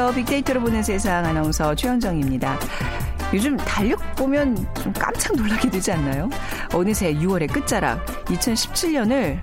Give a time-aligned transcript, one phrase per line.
[0.00, 0.24] 안녕하세요.
[0.24, 2.58] 빅데이터로 보는 세상 아나운서 최현정입니다.
[3.34, 6.30] 요즘 달력 보면 좀 깜짝 놀라게 되지 않나요?
[6.72, 9.38] 어느새 6월의 끝자락 2017년을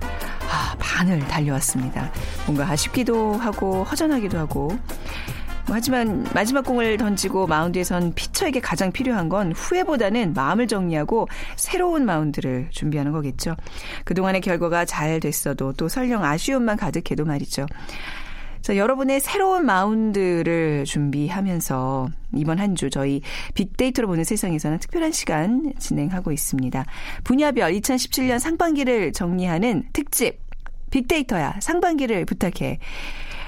[0.50, 2.10] 아, 반을 달려왔습니다.
[2.44, 4.76] 뭔가 아쉽기도 하고 허전하기도 하고
[5.66, 12.66] 뭐 하지만 마지막 공을 던지고 마운드에선 피처에게 가장 필요한 건 후회보다는 마음을 정리하고 새로운 마운드를
[12.72, 13.54] 준비하는 거겠죠.
[14.04, 17.66] 그동안의 결과가 잘 됐어도 또 설령 아쉬움만 가득해도 말이죠.
[18.68, 23.22] 자, 여러분의 새로운 마운드를 준비하면서 이번 한 주 저희
[23.54, 26.84] 빅데이터로 보는 세상에서는 특별한 시간 진행하고 있습니다.
[27.24, 30.42] 분야별 2017년 상반기를 정리하는 특집
[30.90, 32.78] 빅데이터야 상반기를 부탁해.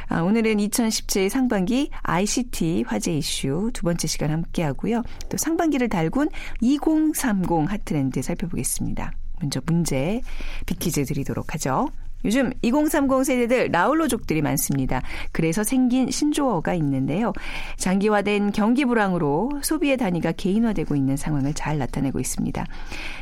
[0.08, 5.02] 아, 오늘은 2017 상반기 ICT 화제 이슈 두 번째 시간 함께 하고요.
[5.28, 6.30] 또 상반기를 달군
[6.62, 9.12] 2030 핫트렌드 살펴보겠습니다.
[9.38, 10.22] 먼저 문제
[10.64, 11.90] 빅퀴즈 드리도록 하죠.
[12.24, 15.02] 요즘 2030 세대들 라울로족들이 많습니다.
[15.32, 17.32] 그래서 생긴 신조어가 있는데요.
[17.76, 22.66] 장기화된 경기 불황으로 소비의 단위가 개인화되고 있는 상황을 잘 나타내고 있습니다.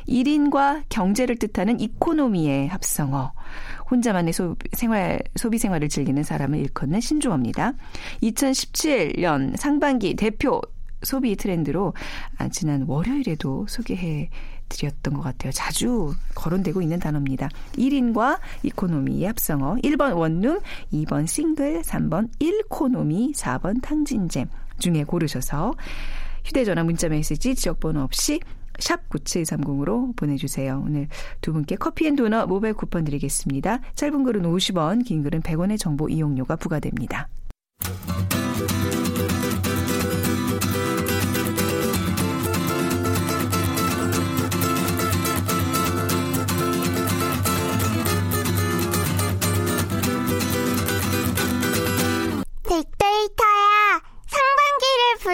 [0.08, 3.32] 1인과 경제를 뜻하는 이코노미의 합성어.
[3.90, 7.72] 혼자만의 소, 생활, 소비 생활을 즐기는 사람을 일컫는 신조어입니다.
[8.22, 10.60] 2017년 상반기 대표
[11.02, 11.94] 소비 트렌드로
[12.38, 14.30] 아, 지난 월요일에도 소개해
[14.68, 15.52] 드렸던 것 같아요.
[15.52, 17.48] 자주 거론되고 있는 단어입니다.
[17.76, 20.60] 1인과 이코노미의 합성어 1번 원룸,
[20.92, 25.74] 2번 싱글, 3번 1코노미, 4번 탕진잼 중에 고르셔서
[26.44, 28.40] 휴대전화 문자메시지 지역번호 없이
[28.78, 30.82] 샵 9730으로 보내주세요.
[30.84, 31.08] 오늘
[31.40, 33.80] 두 분께 커피앤도넛 모바일 쿠폰 드리겠습니다.
[33.94, 37.28] 짧은 글은 50원, 긴 글은 100원의 정보 이용료가 부과됩니다.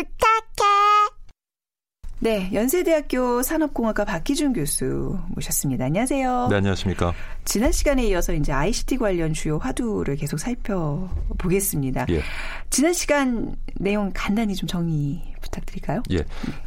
[0.02, 1.14] 부탁해.
[2.18, 5.84] 네, 연세대학교 산업공학과 박희준 교수 모셨습니다.
[5.84, 6.48] 안녕하세요.
[6.48, 7.12] 네, 안녕하십니까.
[7.44, 12.06] 지난 시간에 이어서 이제 ICT 관련 주요 화두를 계속 살펴보겠습니다.
[12.08, 12.22] 예.
[12.70, 16.02] 지난 시간 내용 간단히 좀 정리 부탁드릴까요?
[16.10, 16.18] 예.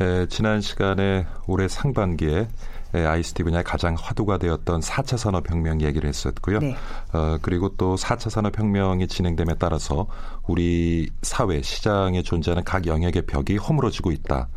[0.05, 2.47] 에, 지난 시간에 올해 상반기에
[2.93, 6.59] ICT 분야에 가장 화두가 되었던 4차 산업혁명 얘기를 했었고요.
[6.59, 6.75] 네.
[7.13, 10.07] 어, 그리고 또 4차 산업혁명이 진행됨에 따라서
[10.47, 14.47] 우리 사회, 시장에 존재하는 각 영역의 벽이 허물어지고 있다.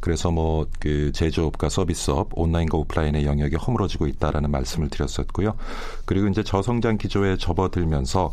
[0.00, 5.54] 그래서 뭐 그 제조업과 서비스업, 온라인과 오프라인의 영역이 허물어지고 있다라는 말씀을 드렸었고요.
[6.04, 8.32] 그리고 이제 저성장 기조에 접어들면서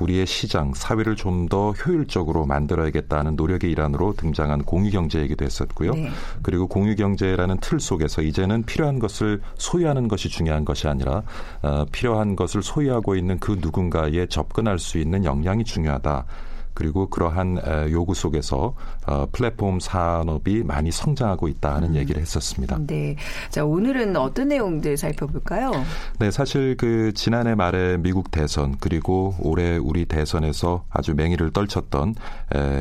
[0.00, 5.92] 우리의 시장, 사회를 좀 더 효율적으로 만들어야겠다는 노력의 일환으로 등장한 공유경제 얘기도 했었고요.
[5.92, 6.10] 네.
[6.42, 11.22] 그리고 공유경제라는 틀 속에서 이제는 필요한 것을 소유하는 것이 중요한 것이 아니라
[11.60, 16.24] 어, 필요한 것을 소유하고 있는 그 누군가에 접근할 수 있는 역량이 중요하다.
[16.74, 18.74] 그리고 그러한 요구 속에서
[19.06, 21.96] 어, 플랫폼 산업이 많이 성장하고 있다는 음.
[21.96, 22.78] 얘기를 했었습니다.
[22.86, 23.16] 네.
[23.50, 25.72] 자, 오늘은 어떤 내용들 살펴볼까요?
[26.18, 32.14] 네, 사실 그 지난해 말에 미국 대선 그리고 올해 우리 대선에서 아주 맹위를 떨쳤던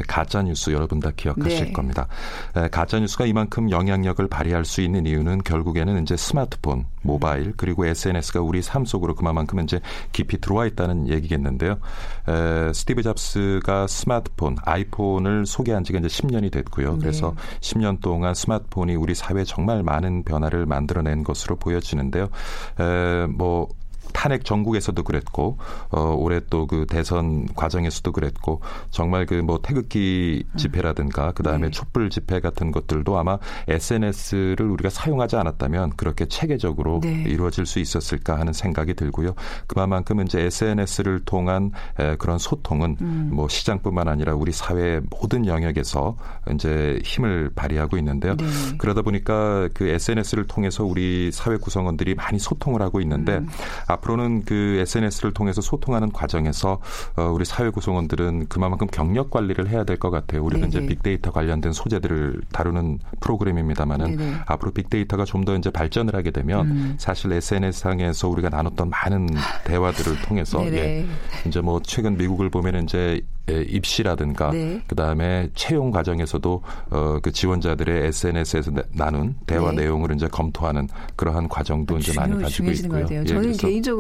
[0.08, 1.74] 가짜 뉴스 여러분 다 기억하실 네.
[1.74, 2.08] 겁니다.
[2.72, 8.62] 가짜 뉴스가 이만큼 영향력을 발휘할 수 있는 이유는 결국에는 이제 스마트폰, 모바일 그리고 SNS가 우리
[8.62, 9.80] 삶 속으로 그만큼 이제
[10.12, 11.78] 깊이 들어와 있다는 얘기겠는데요.
[12.74, 16.94] 스티브 잡스가 스마트폰, 아이폰을 소개한 지가 이제 10년이 됐고요.
[16.94, 17.00] 네.
[17.00, 22.30] 그래서 10년 동안 스마트폰이 우리 사회에 정말 많은 변화를 만들어낸 것으로 보여지는데요.
[22.80, 23.70] 에, 뭐
[24.14, 25.58] 탄핵 전국에서도 그랬고
[25.90, 31.72] 어 올해 또 그 대선 과정에서도 그랬고 정말 그 뭐 태극기 집회라든가 그 다음에 네.
[31.72, 33.38] 촛불 집회 같은 것들도 아마
[33.68, 37.24] SNS를 우리가 사용하지 않았다면 그렇게 체계적으로 네.
[37.28, 39.36] 이루어질 수 있었을까 하는 생각이 들고요.
[39.68, 43.30] 그만큼 이제 SNS를 통한 에, 그런 소통은 음.
[43.34, 46.16] 뭐 시장뿐만 아니라 우리 사회의 모든 영역에서
[46.54, 48.38] 이제 힘을 발휘하고 있는데요.
[48.38, 48.46] 네.
[48.78, 53.50] 그러다 보니까 그 SNS를 통해서 우리 사회 구성원들이 많이 소통을 하고 있는데 음.
[53.88, 56.80] 앞 으로는 그 SNS를 통해서 소통하는 과정에서
[57.16, 60.44] 어, 우리 사회 구성원들은 그만큼 경력 관리를 해야 될 것 같아요.
[60.44, 60.86] 우리는 네네.
[60.86, 64.18] 이제 빅데이터 관련된 소재들을 다루는 프로그램입니다만은
[64.48, 66.96] 앞으로 빅데이터가 좀 더 이제 발전을 하게 되면 음.
[66.98, 69.28] 사실 SNS 상에서 우리가 나눴던 많은
[69.66, 71.06] 대화들을 통해서 예,
[71.46, 73.22] 이제 뭐 최근 미국을 보면 이제
[73.52, 74.82] 예, 입시라든가 네.
[74.88, 76.62] 그다음에 채용 과정에서도
[76.92, 79.82] 어, 그 지원자들의 SNS에서 나눈 대화 네.
[79.82, 83.06] 내용을 이제 검토하는 그러한 과정도 이제 많이 가지고 있고요.
[83.12, 83.93] 예, 저는 개인적으로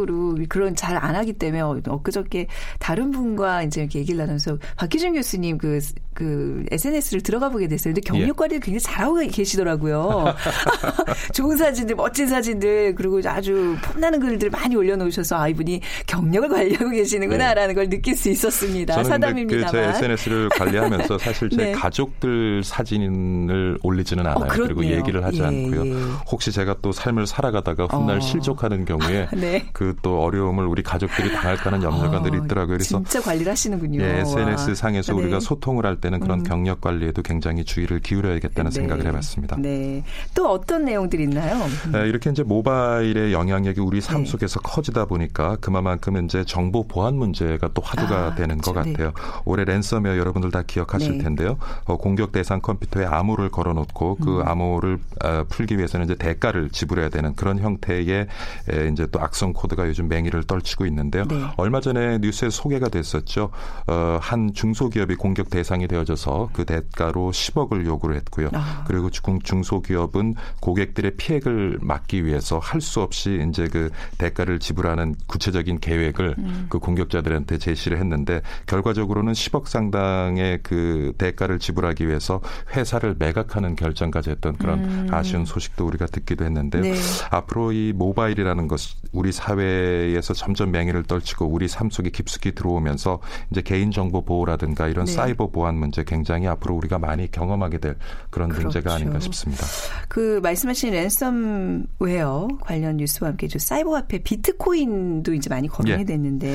[0.49, 2.47] 그런 잘 안 하기 때문에 어, 엊그저께
[2.79, 5.79] 다른 분과 이제 이렇게 얘기를 나누면서 박기준 교수님 그,
[6.13, 7.93] 그 SNS를 들어가 보게 됐어요.
[7.93, 10.33] 근데 경력 관리를 굉장히 잘하고 계시더라고요.
[11.33, 17.69] 좋은 사진들, 멋진 사진들, 그리고 아주 폼나는 글들 많이 올려놓으셔서 아, 이분이 경력을 관리하고 계시는구나라는
[17.69, 17.73] 네.
[17.73, 19.03] 걸 느낄 수 있었습니다.
[19.03, 19.71] 사담 농담입니다만.
[19.71, 21.71] 제 SNS를 관리하면서 사실 제 네.
[21.73, 24.45] 가족들 사진을 올리지는 않아요.
[24.45, 24.85] 어, 그리고.
[24.85, 25.85] 얘기를 하지 예, 않고요.
[25.85, 25.93] 예.
[26.31, 28.19] 혹시 제가 또 삶을 살아가다가 훗날 어.
[28.19, 29.65] 실족하는 경우에 네.
[29.73, 32.77] 그또 어려움을 우리 가족들이 당할까는 염려가 늘 어, 있더라고요.
[32.77, 34.01] 그래서 진짜 관리를 하시는군요.
[34.01, 34.75] 예, SNS 와.
[34.75, 35.21] 상에서 네.
[35.21, 36.43] 우리가 소통을 할 때는 그런 음.
[36.43, 38.75] 경력 관리에도 굉장히 주의를 기울여야겠다는 네.
[38.75, 39.57] 생각을 해봤습니다.
[39.59, 40.03] 네.
[40.33, 41.55] 또 어떤 내용들이 있나요?
[41.85, 41.91] 음.
[41.91, 44.29] 네, 이렇게 이제 모바일의 영향력이 우리 삶 네.
[44.29, 48.89] 속에서 커지다 보니까 그만큼 이제 정보 보안 문제가 또 화두가 아, 되는 것 그렇죠.
[48.89, 48.93] 네.
[48.93, 49.13] 같아요.
[49.45, 51.23] 올해 랜섬웨어 여러분들 다 기억하실 네.
[51.23, 51.57] 텐데요.
[51.85, 54.47] 어, 공격 대상 컴퓨터에 암호를 걸어놓고 그 음.
[54.47, 58.27] 암호를 어, 풀기 위해서는 이제 대가를 지불해야 되는 그런 형태의
[58.71, 61.25] 에, 이제 또 악성 코드 가 요즘 맹위를 떨치고 있는데요.
[61.27, 61.41] 네.
[61.57, 63.49] 얼마 전에 뉴스에 소개가 됐었죠.
[63.87, 68.49] 어, 한 중소기업이 공격 대상이 되어져서 그 대가로 10억을 요구를 했고요.
[68.53, 68.83] 아.
[68.87, 75.79] 그리고 중- 중소기업은 고객들의 피해를 막기 위해서 할 수 없이 이제 그 대가를 지불하는 구체적인
[75.79, 76.65] 계획을 음.
[76.69, 82.41] 그 공격자들한테 제시를 했는데 결과적으로는 10억 상당의 그 대가를 지불하기 위해서
[82.75, 85.07] 회사를 매각하는 결정까지 했던 그런 음.
[85.11, 86.81] 아쉬운 소식도 우리가 듣기도 했는데요.
[86.81, 86.93] 네.
[87.31, 88.81] 앞으로 이 모바일이라는 것
[89.13, 93.19] 우리 사회 에서 점점 맹위를 떨치고 우리 삶 속에 깊숙이 들어오면서
[93.51, 95.11] 이제 개인 정보 보호라든가 이런 네.
[95.11, 97.95] 사이버 보안 문제 굉장히 앞으로 우리가 많이 경험하게 될
[98.29, 98.95] 그런 문제가 그렇죠.
[98.95, 99.65] 아닌가 싶습니다.
[100.07, 106.05] 그 말씀하신 랜섬웨어 관련 뉴스와 함께 저 사이버 화폐 비트코인도 이제 많이 거론이 예.
[106.05, 106.51] 됐는데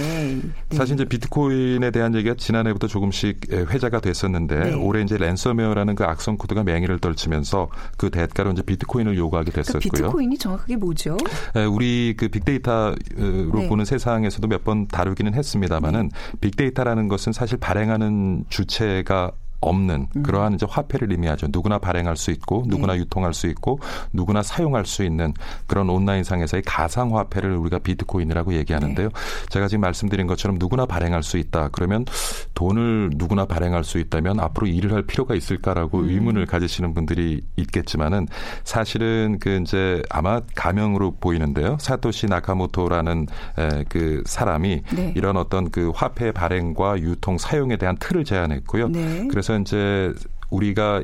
[0.70, 0.76] 네.
[0.76, 4.74] 사실 이제 비트코인에 대한 얘기가 지난해부터 조금씩 예, 회자가 됐었는데 네.
[4.74, 10.06] 올해 이제 랜섬웨어라는 그 악성 코드가 맹위를 떨치면서 그 대가로 이제 비트코인을 요구하게 그러니까 됐었고요.
[10.06, 11.16] 비트코인이 정확하게 뭐죠?
[11.56, 13.68] 예, 우리 그 빅데이터 로 네.
[13.68, 20.22] 보는 세상에서도 몇 번 다루기는 했습니다만은 빅데이터라는 것은 사실 발행하는 주체가 없는 음.
[20.22, 21.48] 그러한 이제 화폐를 의미하죠.
[21.50, 23.00] 누구나 발행할 수 있고 누구나 네.
[23.00, 23.80] 유통할 수 있고
[24.12, 25.34] 누구나 사용할 수 있는
[25.66, 29.08] 그런 온라인상에서의 가상 화폐를 우리가 비트코인이라고 얘기하는데요.
[29.08, 29.14] 네.
[29.48, 31.70] 제가 지금 말씀드린 것처럼 누구나 발행할 수 있다.
[31.72, 32.04] 그러면
[32.54, 36.08] 돈을 누구나 발행할 수 있다면 앞으로 일을 할 필요가 있을까라고 음.
[36.08, 38.26] 의문을 가지시는 분들이 있겠지만은
[38.64, 41.78] 사실은 그 이제 아마 가명으로 보이는데요.
[41.80, 43.26] 사토시 나카모토라는
[43.58, 45.12] 에, 그 사람이 네.
[45.16, 48.88] 이런 어떤 그 화폐 발행과 유통 사용에 대한 틀을 제안했고요.
[48.88, 49.26] 네.
[49.48, 50.12] 그래서 이제
[50.50, 51.02] 우리가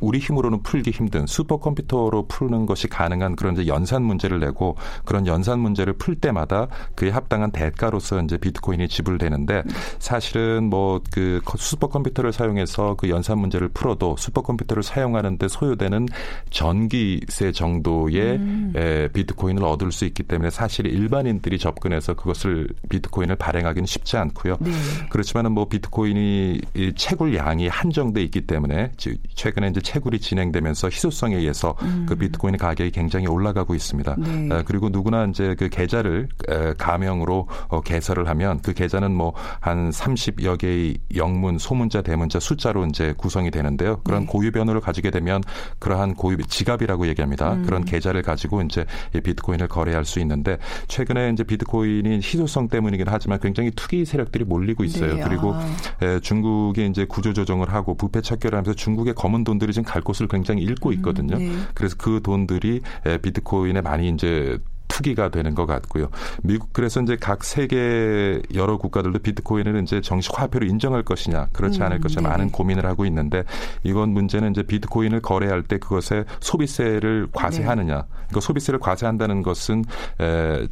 [0.00, 5.58] 우리 힘으로는 풀기 힘든 슈퍼컴퓨터로 푸는 것이 가능한 그런 이제 연산 문제를 내고 그런 연산
[5.60, 9.62] 문제를 풀 때마다 그에 합당한 대가로서 이제 비트코인이 지불되는데
[9.98, 16.06] 사실은 뭐 그 슈퍼컴퓨터를 사용해서 그 연산 문제를 풀어도 슈퍼컴퓨터를 사용하는데 소요되는
[16.50, 18.72] 전기세 정도의 음.
[18.76, 24.56] 에, 비트코인을 얻을 수 있기 때문에 사실 일반인들이 접근해서 그것을 비트코인을 발행하기는 쉽지 않고요.
[24.60, 24.70] 네.
[25.10, 31.36] 그렇지만은 뭐 비트코인이 이 채굴 양이 한정돼 있기 때문에 지- 최근에 이제 채굴이 진행되면서 희소성에
[31.36, 34.16] 의해서 그 비트코인 가격이 굉장히 올라가고 있습니다.
[34.18, 34.48] 네.
[34.52, 39.90] 에, 그리고 누구나 이제 그 계좌를 에, 가명으로 어, 개설을 하면 그 계좌는 뭐 한
[39.90, 44.00] 30여 개의 영문, 소문자, 대문자 숫자로 이제 구성이 되는데요.
[44.04, 44.26] 그런 네.
[44.26, 45.42] 고유 변호를 가지게 되면
[45.78, 47.54] 그러한 고유 지갑이라고 얘기합니다.
[47.54, 47.64] 음.
[47.64, 48.84] 그런 계좌를 가지고 이제
[49.14, 50.58] 이 비트코인을 거래할 수 있는데
[50.88, 55.14] 최근에 이제 비트코인이 희소성 때문이긴 하지만 굉장히 투기 세력들이 몰리고 있어요.
[55.14, 55.22] 네.
[55.22, 55.66] 그리고 아.
[56.02, 60.26] 에, 중국이 이제 구조 조정을 하고 부패 척결을 하면서 중국의 검은 돈들이 지금 갈 곳을
[60.26, 61.36] 굉장히 잃고 있거든요.
[61.36, 61.52] 네.
[61.74, 66.08] 그래서 그 돈들이 에, 비트코인에 많이 이제 투기가 되는 것 같고요.
[66.42, 71.98] 미국 그래서 이제 각 세계 여러 국가들도 비트코인을 이제 정식 화폐로 인정할 것이냐 그렇지 않을
[71.98, 72.30] 음, 것이냐 네네.
[72.30, 73.44] 많은 고민을 하고 있는데
[73.82, 78.06] 이건 문제는 이제 비트코인을 거래할 때 그것에 소비세를 과세하느냐.
[78.32, 79.84] 그 소비세를 과세한다는 것은
[80.20, 80.66] 에,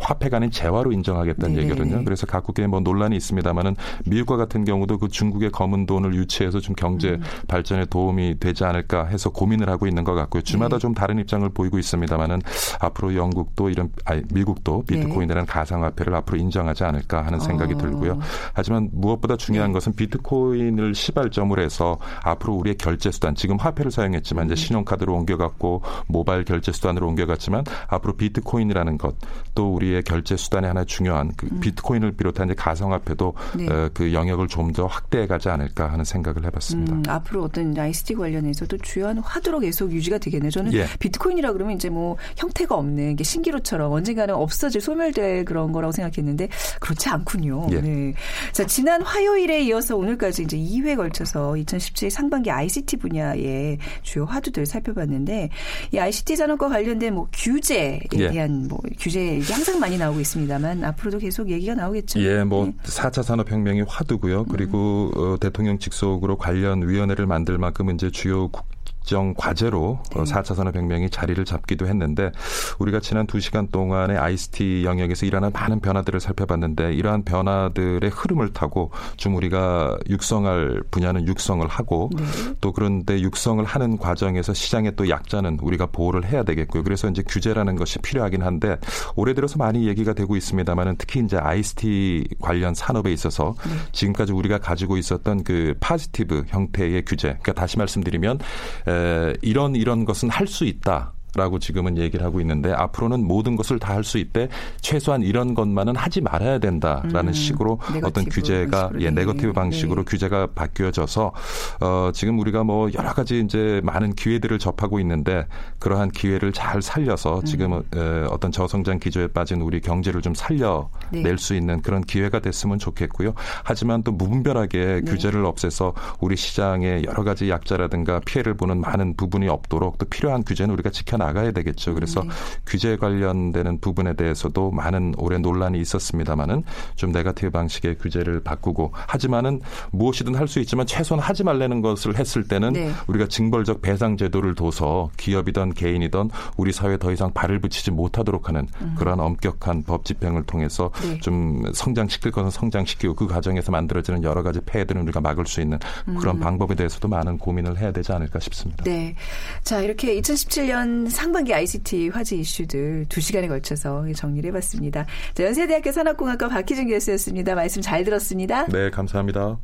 [0.00, 1.72] 화폐가 아닌 재화로 인정하겠다는 네네네.
[1.72, 2.04] 얘기거든요.
[2.04, 7.10] 그래서 각국에 뭐 논란이 있습니다만은 미국과 같은 경우도 그 중국의 검은 돈을 유치해서 좀 경제
[7.10, 7.22] 음.
[7.48, 10.42] 발전에 도움이 되지 않을까 해서 고민을 하고 있는 것 같고요.
[10.42, 10.80] 주마다 네.
[10.80, 12.40] 좀 다른 입장을 보이고 있습니다만은
[12.80, 14.96] 앞으로 영국도 이런 아니 미국도 네.
[14.96, 17.76] 비트코인이라는 가상화폐를 앞으로 인정하지 않을까 하는 생각이 어.
[17.76, 18.18] 들고요.
[18.54, 19.74] 하지만 무엇보다 중요한 네.
[19.74, 24.46] 것은 비트코인을 시발점으로 해서 앞으로 우리의 결제 수단 지금 화폐를 사용했지만 음.
[24.46, 29.10] 이제 신용카드로 옮겨갔고 모바일 결제 수단으로 옮겨갔지만 앞으로 비트코인이라는 것
[29.59, 33.58] 또 우리의 결제 수단의 하나 중요한 그 비트코인을 비롯한 이제 가상화폐도 음.
[33.58, 33.68] 네.
[33.68, 36.94] 어, 그 영역을 좀 더 확대해 가지 않을까 하는 생각을 해봤습니다.
[36.94, 40.50] 음, 앞으로 어떤 ICT 관련해서도 주요한 화두로 계속 유지가 되겠네요.
[40.50, 40.86] 저는 예.
[40.98, 46.48] 비트코인이라 그러면 이제 뭐 형태가 없는 게 신기루처럼 언젠가는 없어질 소멸될 그런 거라고 생각했는데
[46.80, 47.66] 그렇지 않군요.
[47.72, 47.80] 예.
[47.80, 48.14] 네.
[48.52, 55.50] 자 지난 화요일에 이어서 오늘까지 이제 2회 걸쳐서 2017 상반기 ICT 분야의 주요 화두들 살펴봤는데
[55.92, 58.30] 이 ICT 산업과 관련된 뭐 규제에 예.
[58.30, 62.20] 대한 뭐 규제 얘기 항상 많이 나오고 있습니다만 앞으로도 계속 얘기가 나오겠죠.
[62.20, 62.72] 예, 뭐 네.
[62.84, 64.44] 4차 산업혁명이 화두고요.
[64.44, 68.64] 그리고 어, 대통령 직속으로 관련 위원회를 만들 만큼 이제 주요 국
[69.10, 70.22] 국정 과제로 네.
[70.22, 72.30] 4차 산업혁명이 자리를 잡기도 했는데
[72.78, 79.34] 우리가 지난 2시간 동안에 ICT 영역에서 일어난 많은 변화들을 살펴봤는데 이러한 변화들의 흐름을 타고 좀
[79.34, 82.22] 우리가 육성할 분야는 육성을 하고 네.
[82.60, 86.84] 또 그런데 육성을 하는 과정에서 시장의 또 약자는 우리가 보호를 해야 되겠고요.
[86.84, 88.76] 그래서 이제 규제라는 것이 필요하긴 한데
[89.16, 93.72] 올해 들어서 많이 얘기가 되고 있습니다만은 특히 이제 ICT 관련 산업에 있어서 네.
[93.90, 97.30] 지금까지 우리가 가지고 있었던 그 positive 형태의 규제.
[97.42, 98.38] 그러니까 다시 말씀드리면
[98.86, 98.99] 에,
[99.42, 101.12] 이런 이런 것은 할 수 있다.
[101.36, 104.48] 라고 지금은 얘기를 하고 있는데 앞으로는 모든 것을 다 할 수 있되
[104.80, 108.90] 최소한 이런 것만은 하지 말아야 된다라는 음, 식으로 어떤 규제가.
[109.00, 110.10] 예 negative 방식으로 네.
[110.10, 111.32] 규제가 바뀌어져서
[111.80, 115.46] 어 지금 우리가 뭐 여러 가지 이제 많은 기회들을 접하고 있는데
[115.80, 117.82] 그러한 기회를 잘 살려서 지금 음.
[117.94, 121.36] 에, 어떤 저성장 기조에 빠진 우리 경제를 좀 살려낼 네.
[121.36, 123.34] 수 있는 그런 기회가 됐으면 좋겠고요.
[123.64, 125.12] 하지만 또 무분별하게 네.
[125.12, 130.72] 규제를 없애서 우리 시장에 여러 가지 약자라든가 피해를 보는 많은 부분이 없도록 또 필요한 규제는
[130.74, 131.94] 우리가 지켜 나가야 되겠죠.
[131.94, 132.28] 그래서 네.
[132.66, 136.64] 규제 관련되는 부분에 대해서도 많은 올해 논란이 있었습니다만은
[136.96, 139.60] 좀 네가티브 방식의 규제를 바꾸고 하지만은
[139.92, 142.90] 무엇이든 할 수 있지만 최소한 하지 말라는 것을 했을 때는 네.
[143.06, 148.66] 우리가 징벌적 배상 제도를 둬서 기업이든 개인이든 우리 사회에 더 이상 발을 붙이지 못하도록 하는
[148.82, 148.94] 음.
[148.98, 151.18] 그러한 엄격한 법 집행을 통해서 네.
[151.20, 155.78] 좀 성장시킬 것은 성장시키고 그 과정에서 만들어지는 여러 가지 폐해들은 우리가 막을 수 있는
[156.18, 156.40] 그런 음.
[156.40, 158.84] 방법에 대해서도 많은 고민을 해야 되지 않을까 싶습니다.
[158.84, 159.14] 네.
[159.62, 165.06] 자, 이렇게 2017년 상반기 ICT 화제 이슈들 두 시간에 걸쳐서 정리를 해봤습니다.
[165.34, 167.54] 자, 연세대학교 산업공학과 박희준 교수였습니다.
[167.54, 168.66] 말씀 잘 들었습니다.
[168.66, 169.58] 네, 감사합니다.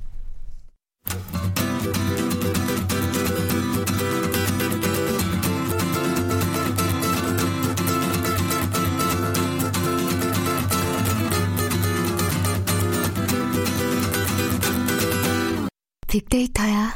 [16.08, 16.94] 빅데이터야.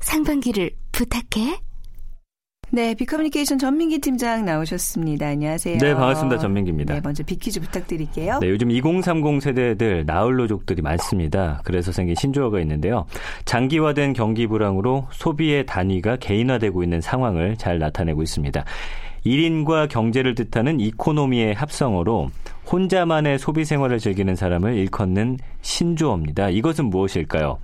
[0.00, 1.67] 상반기를 부탁해.
[2.70, 5.26] 네, 빅커뮤니케이션 전민기 팀장 나오셨습니다.
[5.26, 5.78] 안녕하세요.
[5.78, 6.38] 네, 반갑습니다.
[6.38, 6.94] 전민기입니다.
[6.94, 8.40] 네, 먼저 빅퀴즈 부탁드릴게요.
[8.40, 11.62] 네, 요즘 2030 세대들 나홀로족들이 많습니다.
[11.64, 13.06] 그래서 생긴 신조어가 있는데요.
[13.46, 18.62] 장기화된 경기 불황으로 소비의 단위가 개인화되고 있는 상황을 잘 나타내고 있습니다.
[19.24, 22.30] 1인과 경제를 뜻하는 이코노미의 합성어로
[22.70, 26.50] 혼자만의 소비 생활을 즐기는 사람을 일컫는 신조어입니다.
[26.50, 27.58] 이것은 무엇일까요?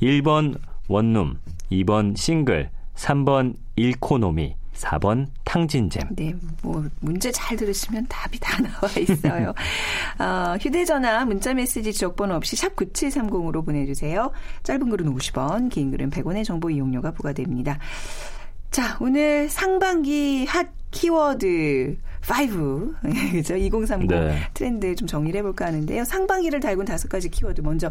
[0.00, 1.36] 1번 원룸,
[1.70, 6.08] 2번 싱글, 3번 일코노미, 4번 탕진잼.
[6.16, 9.54] 네, 뭐 문제 잘 들으시면 답이 다 나와 있어요.
[10.18, 14.30] 어, 휴대전화, 문자메시지 지역번호 없이 샵 9730으로 보내주세요.
[14.62, 17.78] 짧은 글은 50원, 긴 글은 100원의 정보 이용료가 부과됩니다.
[18.70, 21.96] 자, 오늘 상반기 핫 키워드
[22.28, 22.92] 5.
[23.32, 23.56] 그죠?
[23.56, 24.40] 2030 네.
[24.54, 26.04] 트렌드 좀 정리를 해볼까 하는데요.
[26.04, 27.62] 상반기를 달군 다섯 가지 키워드.
[27.62, 27.90] 먼저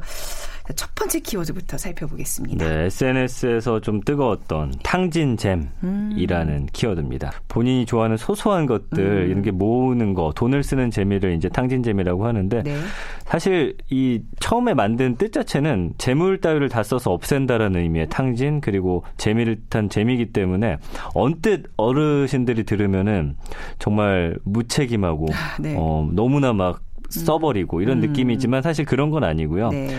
[0.75, 2.67] 첫 번째 키워드부터 살펴보겠습니다.
[2.67, 6.67] 네, SNS에서 좀 뜨거웠던 탕진잼이라는 음.
[6.73, 7.31] 키워드입니다.
[7.47, 9.29] 본인이 좋아하는 소소한 것들, 음.
[9.29, 12.77] 이런 게 모으는 거, 돈을 쓰는 재미를 이제 탕진잼이라고 하는데 네.
[13.25, 19.57] 사실 이 처음에 만든 뜻 자체는 재물 따위를 다 써서 없앤다라는 의미의 탕진, 그리고 재미를
[19.69, 20.77] 탄 재미이기 때문에
[21.13, 23.35] 언뜻 어르신들이 들으면은
[23.79, 25.27] 정말 무책임하고
[25.59, 25.75] 네.
[25.77, 28.07] 어, 너무나 막 써버리고 이런 음.
[28.07, 29.69] 느낌이지만 사실 그런 건 아니고요.
[29.69, 29.89] 네.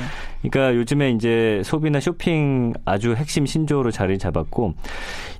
[0.42, 4.74] 그러니까 요즘에 이제 소비나 쇼핑 아주 핵심 신조어로 자리 잡았고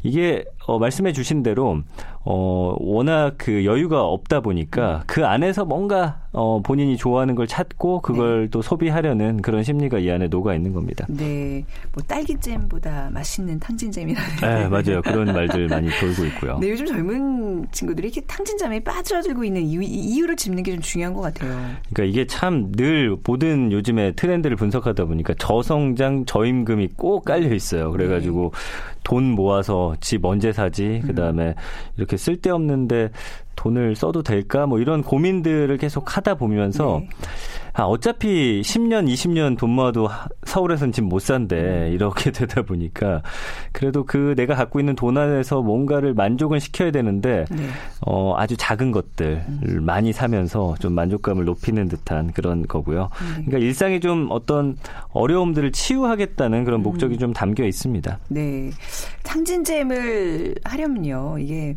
[0.02, 1.78] 이게 어, 말씀해 주신 대로
[2.24, 5.02] 어, 워낙 그 여유가 없다 보니까 음.
[5.06, 8.48] 그 안에서 뭔가 어, 본인이 좋아하는 걸 찾고 그걸 네.
[8.50, 11.06] 또 소비하려는 그런 심리가 이 안에 녹아 있는 겁니다.
[11.08, 11.64] 네.
[11.94, 14.28] 뭐 딸기잼보다 맛있는 탕진잼이라는.
[14.42, 15.00] 네, 맞아요.
[15.02, 16.58] 그런 말들 많이 돌고 있고요.
[16.60, 21.22] 네, 요즘 젊은 친구들이 이렇게 탕진잼에 빠져들고 있는 이유, 이유를 짚는 게 좀 중요한 것
[21.22, 21.50] 같아요.
[21.92, 27.90] 그러니까 이게 참 늘 모든 요즘에 트렌드를 분석하다 보니까 저성장 저임금이 꼭 깔려 있어요.
[27.90, 28.97] 그래가지고 네.
[29.08, 31.02] 돈 모아서 집 언제 사지?
[31.06, 31.54] 그 다음에 음.
[31.96, 33.10] 이렇게 쓸데없는데
[33.58, 34.66] 돈을 써도 될까?
[34.66, 37.08] 뭐 이런 고민들을 계속 하다 보면서 네.
[37.74, 40.08] 아, 어차피 10년, 20년 돈 모아도
[40.44, 41.90] 서울에선 집 못 산대.
[41.92, 43.22] 이렇게 되다 보니까
[43.72, 47.66] 그래도 그 내가 갖고 있는 돈 안에서 뭔가를 만족을 시켜야 되는데 네.
[48.04, 49.84] 어, 아주 작은 것들 음.
[49.84, 53.10] 많이 사면서 좀 만족감을 높이는 듯한 그런 거고요.
[53.20, 53.44] 네.
[53.44, 54.76] 그러니까 일상에 좀 어떤
[55.10, 57.18] 어려움들을 치유하겠다는 그런 목적이 음.
[57.18, 58.18] 좀 담겨 있습니다.
[58.28, 58.70] 네.
[59.24, 61.36] 탕진잼을 하려면요.
[61.38, 61.76] 이게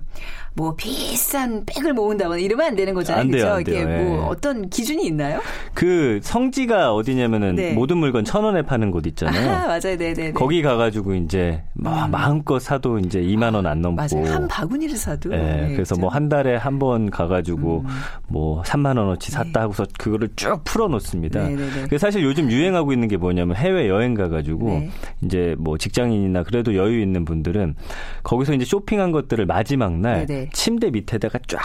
[0.54, 3.22] 뭐 비싼 백을 모은다거나 이러면 안 되는 거잖아요.
[3.22, 3.62] 안 돼요, 그렇죠?
[3.62, 4.26] 이게 뭐 네.
[4.28, 5.40] 어떤 기준이 있나요?
[5.74, 7.74] 그 성지가 어디냐면은 네.
[7.74, 9.50] 모든 물건 천 원에 파는 곳 있잖아요.
[9.50, 10.32] 아, 맞아요, 네, 네.
[10.34, 12.12] 거기 가 가지고 이제 뭐 음.
[12.12, 13.96] 마음껏 사도 이제 2만 원 안 넘고.
[14.02, 14.34] 맞아요.
[14.34, 15.30] 한 바구니를 사도.
[15.30, 17.88] 네, 네 그래서 뭐한 달에 한 번 가 가지고 음.
[18.28, 19.60] 뭐 3만 원어치 샀다 네.
[19.60, 21.48] 하고서 그거를 쭉 풀어 놓습니다.
[21.48, 21.98] 네, 네, 네.
[21.98, 24.90] 사실 요즘 유행하고 있는 게 뭐냐면 해외 여행 가 가지고 네.
[25.24, 27.76] 이제 뭐 직장인이나 그래도 여유 있는 분들은
[28.24, 31.60] 거기서 이제 쇼핑한 것들을 마지막 날 침대 밑에다가 쫙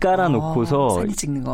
[0.00, 1.04] 깔아놓고서 어,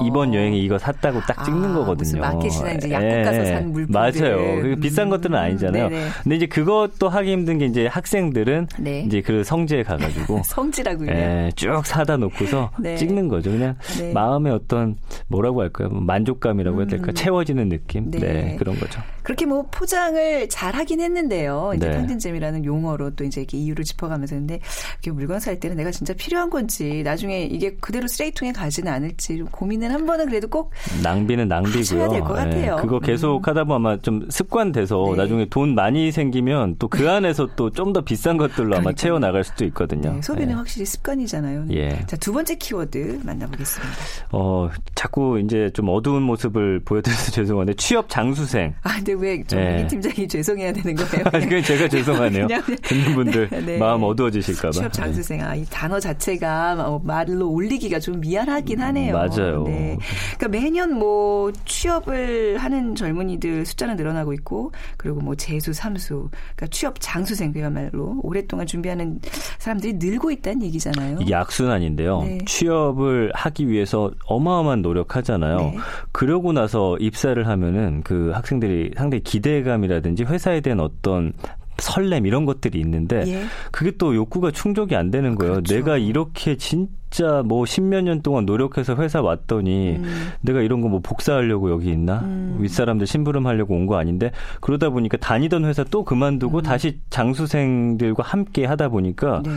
[0.04, 2.20] 이번 여행에 이거 샀다고 딱 찍는 아, 거거든요.
[2.20, 4.36] 마켓이나 이제 약국 가서 산 물품 맞아요.
[4.36, 4.80] 음.
[4.80, 5.88] 비싼 것들은 아니잖아요.
[5.88, 6.08] 네네.
[6.22, 9.00] 근데 이제 그것도 하기 힘든 게 이제 학생들은 네.
[9.00, 11.10] 이제 그 성지에 가가지고 성지라고요.
[11.10, 12.96] 예, 쭉 사다 놓고서 네.
[12.96, 13.50] 찍는 거죠.
[13.50, 14.12] 그냥 네.
[14.12, 14.96] 마음의 어떤
[15.28, 15.88] 뭐라고 할까요?
[15.88, 17.12] 뭐 만족감이라고 해야 될까?
[17.12, 17.14] 음.
[17.14, 18.10] 채워지는 느낌.
[18.10, 18.18] 네.
[18.18, 18.56] 네.
[18.56, 19.00] 그런 거죠.
[19.22, 21.72] 그렇게 뭐 포장을 잘 하긴 했는데요.
[21.76, 21.96] 이제 네.
[21.96, 27.02] 탕진잼이라는 용어로 또 이제 이렇게 이유를 짚어가면서 이렇게 물건 살 때는 내가 진짜 필요한 건지
[27.04, 30.70] 나중에 이게 그대로 쓰레기통에 가지는 않을지 고민을 한 번은 그래도 꼭
[31.02, 32.08] 낭비는 낭비고요.
[32.48, 32.70] 네.
[32.80, 33.42] 그거 계속 음.
[33.44, 35.16] 하다 보면 아마 좀 습관돼서 네.
[35.16, 39.42] 나중에 돈 많이 생기면 또 그 안에서 또 좀 더 비싼 것들로 아마 채워 나갈
[39.44, 40.12] 수도 있거든요.
[40.14, 40.54] 네, 소비는 네.
[40.54, 41.66] 확실히 습관이잖아요.
[41.72, 41.90] 예.
[42.06, 43.94] 자, 두 번째 키워드 만나보겠습니다.
[44.32, 48.74] 어, 자꾸 이제 좀 어두운 모습을 보여드려서 죄송한데 취업 장수생.
[48.82, 49.86] 아, 근데 왜좀 네.
[49.88, 51.24] 팀장이 죄송해야 되는 거예요?
[51.32, 52.46] 아니, 그냥 제가 죄송하네요.
[52.46, 53.78] 그냥, 듣는 분들 네, 네.
[53.78, 54.70] 마음 어두워지실까 봐.
[54.70, 55.42] 취업 장수생.
[55.42, 56.43] 아, 이 단어 자체가
[56.76, 59.14] 뭐 말로 올리기가 좀 미안하긴 하네요.
[59.14, 59.64] 맞아요.
[59.64, 59.98] 네.
[60.36, 66.96] 그러니까 매년 뭐 취업을 하는 젊은이들 숫자는 늘어나고 있고 그리고 뭐 재수, 삼수, 그러니까 취업
[66.98, 69.20] 장수생 그야말로 오랫동안 준비하는
[69.58, 71.18] 사람들이 늘고 있다는 얘기잖아요.
[71.20, 72.22] 이게 악순환인데요.
[72.22, 72.38] 네.
[72.46, 75.56] 취업을 하기 위해서 어마어마한 노력하잖아요.
[75.56, 75.76] 네.
[76.12, 81.32] 그러고 나서 입사를 하면은 그 학생들이 상당히 기대감이라든지 회사에 대한 어떤
[81.78, 83.44] 설렘 이런 것들이 있는데 예.
[83.72, 85.54] 그게 또 욕구가 충족이 안 되는 거예요.
[85.54, 85.74] 그렇죠.
[85.74, 90.28] 내가 이렇게 진짜 뭐 십몇 년 동안 노력해서 회사 왔더니 음.
[90.40, 92.20] 내가 이런 거 뭐 복사하려고 여기 있나?
[92.20, 92.56] 음.
[92.60, 96.62] 윗사람들 심부름 하려고 온 거 아닌데 그러다 보니까 다니던 회사 또 그만두고 음.
[96.62, 99.50] 다시 장수생들과 함께 하다 보니까 네.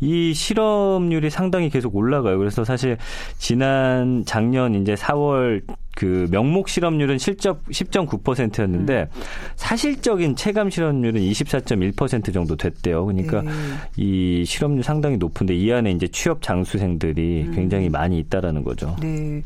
[0.00, 2.38] 이 실업률이 상당히 계속 올라가요.
[2.38, 2.96] 그래서 사실
[3.38, 5.62] 지난 작년 이제 4월
[6.00, 9.22] 그 명목 실업률은 실적 10.9%였는데 음.
[9.56, 13.04] 사실적인 체감 실업률은 24.1% 정도 됐대요.
[13.04, 13.50] 그러니까 네.
[13.98, 17.54] 이 실업률 상당히 높은데 이 안에 이제 취업 장수생들이 음.
[17.54, 18.96] 굉장히 많이 있다라는 거죠.
[19.02, 19.42] 네.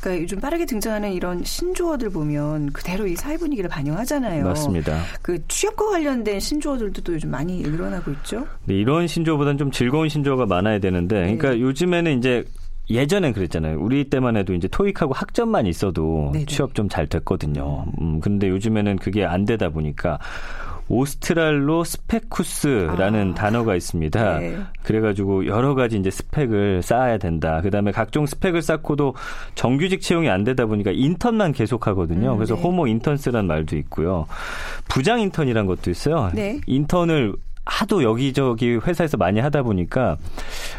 [0.00, 4.44] 그러니까 요즘 빠르게 등장하는 이런 신조어들 보면 그대로 이 사회 분위기를 반영하잖아요.
[4.44, 5.02] 맞습니다.
[5.22, 8.46] 그 취업과 관련된 신조어들도 또 요즘 많이 늘어나고 있죠.
[8.66, 11.60] 네, 이런 신조어보다는 좀 즐거운 신조어가 많아야 되는데 그러니까 네.
[11.62, 12.44] 요즘에는 이제
[12.88, 13.78] 예전엔 그랬잖아요.
[13.80, 16.46] 우리 때만 해도 이제 토익하고 학점만 있어도 네네.
[16.46, 17.84] 취업 좀 잘 됐거든요.
[18.00, 20.18] 음, 근데 요즘에는 그게 안 되다 보니까
[20.88, 24.38] 오스트랄로스페쿠스라는 아, 단어가 있습니다.
[24.38, 24.56] 네.
[24.84, 27.60] 그래가지고 여러 가지 이제 스펙을 쌓아야 된다.
[27.60, 29.14] 그 다음에 각종 스펙을 쌓고도
[29.56, 32.32] 정규직 채용이 안 되다 보니까 인턴만 계속 하거든요.
[32.32, 32.62] 음, 그래서 네.
[32.62, 34.26] 호모 인턴스란 말도 있고요.
[34.88, 36.30] 부장 인턴이란 것도 있어요.
[36.34, 36.60] 네.
[36.66, 37.34] 인턴을
[37.66, 40.16] 하도 여기저기 회사에서 많이 하다 보니까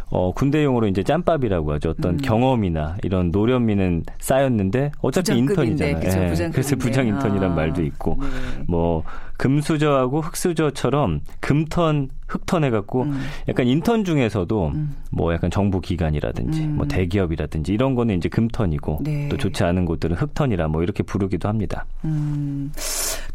[0.09, 1.89] 어 군대 용어로 이제 짬밥이라고 하죠.
[1.89, 2.17] 어떤 음.
[2.17, 5.99] 경험이나 이런 노련미는 쌓였는데 어차피 인턴이잖아요.
[5.99, 6.49] 그쵸, 예.
[6.49, 7.55] 그래서 부장 인턴이란 아.
[7.55, 8.27] 말도 있고 네.
[8.67, 9.03] 뭐
[9.37, 13.21] 금수저하고 흑수저처럼 금턴 흑턴 해갖고 음.
[13.49, 14.95] 약간 인턴 중에서도 음.
[15.11, 16.75] 뭐 약간 정부 기관이라든지 음.
[16.77, 19.27] 뭐 대기업이라든지 이런 거는 이제 금턴이고 네.
[19.29, 21.85] 또 좋지 않은 곳들은 흑턴이라 뭐 이렇게 부르기도 합니다.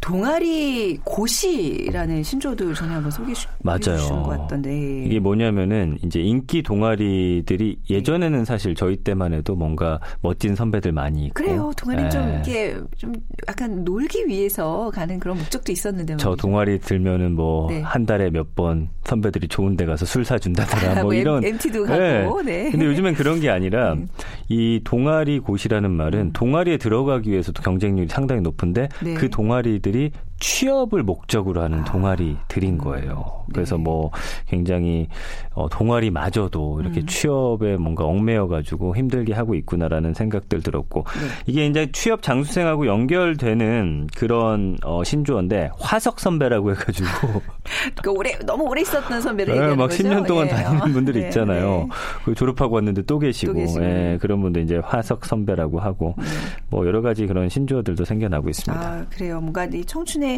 [0.03, 0.13] 음.
[0.13, 8.45] 동아리 고시라는 신조도 전에 한번 소개해 주신 것 같던데 이게 뭐냐면은 이제 인기 동아리들이 예전에는
[8.45, 12.41] 사실 저희 때만 해도 뭔가 멋진 선배들 많이 있고 그래요 동아리 좀 예.
[12.41, 13.13] 이게 좀
[13.47, 18.05] 약간 놀기 위해서 가는 그런 목적도 있었는데 저 동아리 들면은 뭐한 네.
[18.05, 22.63] 달에 몇 번 선배들이 좋은 데 가서 술 사준다더라 뭐, 뭐 이런 MT도 가고 네.
[22.63, 22.71] 네.
[22.71, 24.05] 근데 요즘엔 그런 게 아니라 네.
[24.49, 26.29] 이 동아리 고시라는 말은 음.
[26.33, 29.13] 동아리에 들어가기 위해서도 경쟁률이 상당히 높은데 네.
[29.15, 30.11] 그 동아리들 이
[30.43, 31.83] 취업을 목적으로 하는 아.
[31.85, 33.45] 동아리들인 거예요.
[33.53, 33.83] 그래서 네.
[33.83, 34.11] 뭐
[34.45, 35.07] 굉장히
[35.53, 37.05] 어, 동아리마저도 이렇게 음.
[37.05, 41.27] 취업에 뭔가 얽매여 가지고 힘들게 하고 있구나라는 생각들 들었고 네.
[41.45, 47.07] 이게 이제 취업 장수생하고 연결되는 그런 어, 신조어인데 화석 선배라고 해가지고
[48.03, 50.03] 그 오래 너무 오래 있었던 선배를 네, 막 거죠?
[50.03, 50.51] 10년 동안 예.
[50.51, 51.87] 다니는 분들 네, 있잖아요.
[52.27, 52.33] 네.
[52.33, 53.85] 졸업하고 왔는데 또 계시고, 또 계시고.
[53.85, 56.25] 예, 그런 분들 이제 화석 선배라고 하고 네.
[56.69, 58.85] 뭐 여러 가지 그런 신조어들도 생겨나고 있습니다.
[58.85, 59.39] 아 그래요.
[59.39, 60.32] 뭔가 이 청춘의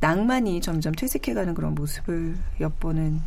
[0.00, 3.20] 낭만이 점점 퇴색해가는 그런 모습을 엿보는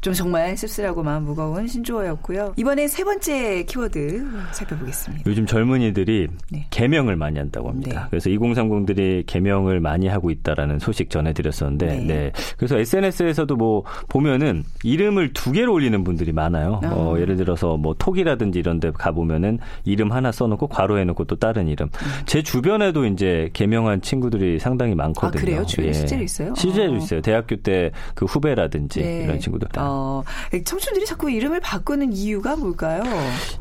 [0.00, 2.54] 좀 정말 씁쓸하고 마음 무거운 신조어였고요.
[2.56, 5.24] 이번에 세 번째 키워드 살펴보겠습니다.
[5.26, 6.66] 요즘 젊은이들이 네.
[6.70, 8.02] 개명을 많이 한다고 합니다.
[8.02, 8.06] 네.
[8.10, 12.04] 그래서 2030들이 개명을 많이 하고 있다라는 소식 전해드렸었는데, 네.
[12.04, 12.32] 네.
[12.56, 16.80] 그래서 SNS에서도 뭐 보면은 이름을 두 개로 올리는 분들이 많아요.
[16.84, 16.88] 어.
[16.90, 21.86] 어, 예를 들어서 뭐 톡이라든지 이런데 가 보면은 이름 하나 써놓고 괄호해놓고 또 다른 이름.
[21.88, 22.06] 음.
[22.26, 25.40] 제 주변에도 이제 개명한 친구들이 상당히 많거든요.
[25.40, 25.66] 아, 그래요?
[25.66, 25.92] 주변에 예.
[25.92, 26.54] 실제로 있어요?
[26.56, 26.96] 실제로 어.
[26.96, 27.20] 있어요.
[27.20, 29.24] 대학교 때 그 후배라든지 네.
[29.24, 29.68] 이런 친구들.
[29.90, 30.22] 어,
[30.64, 33.02] 청춘들이 자꾸 이름을 바꾸는 이유가 뭘까요?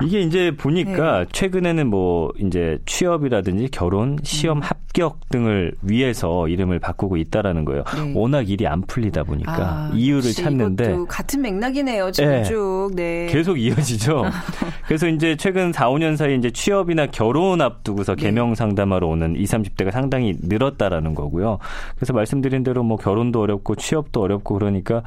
[0.04, 1.26] 이게 이제 보니까 네.
[1.32, 4.62] 최근에는 뭐 이제 취업이라든지 결혼, 시험 음.
[4.64, 7.84] 합격 등을 위해서 이름을 바꾸고 있다라는 거예요.
[7.96, 8.14] 네.
[8.16, 12.12] 워낙 일이 안 풀리다 보니까 아, 이유를 찾는데 같은 맥락이네요.
[12.12, 12.44] 지금 네.
[12.44, 12.92] 쭉.
[12.96, 13.28] 네.
[13.30, 14.24] 계속 이어지죠.
[14.88, 18.24] 그래서 이제 최근 4, 5년 사이 이제 취업이나 결혼 앞두고서 네.
[18.24, 21.60] 개명 상담하러 오는 20, 30대가 상당히 늘었다라는 거고요.
[21.96, 25.04] 그래서 말씀드린 대로 뭐 결혼도 어렵고 취업도 어렵고 그러니까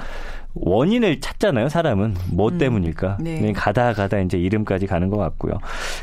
[0.54, 2.14] 원인을 찾잖아요, 사람은.
[2.32, 2.58] 뭐 음.
[2.58, 3.18] 때문일까?
[3.20, 3.52] 네.
[3.52, 5.54] 가다 가다 이제 이름까지 가는 것 같고요.